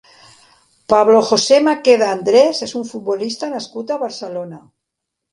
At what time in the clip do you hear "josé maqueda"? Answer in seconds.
1.25-2.07